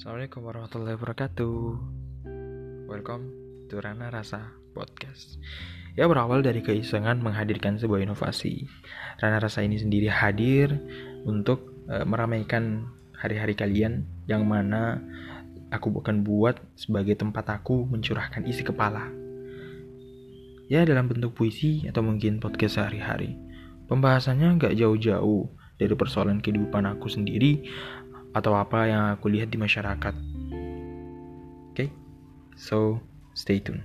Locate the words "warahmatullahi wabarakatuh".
0.48-1.56